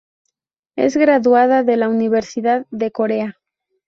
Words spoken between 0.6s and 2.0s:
Es graduada de la